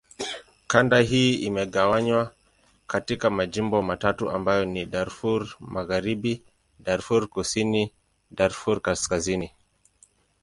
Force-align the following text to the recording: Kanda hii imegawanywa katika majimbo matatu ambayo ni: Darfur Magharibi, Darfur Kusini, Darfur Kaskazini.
Kanda 0.67 0.99
hii 1.01 1.33
imegawanywa 1.35 2.33
katika 2.87 3.29
majimbo 3.29 3.81
matatu 3.81 4.29
ambayo 4.31 4.65
ni: 4.65 4.85
Darfur 4.85 5.47
Magharibi, 5.59 6.43
Darfur 6.79 7.27
Kusini, 7.29 7.91
Darfur 8.31 8.81
Kaskazini. 8.81 9.51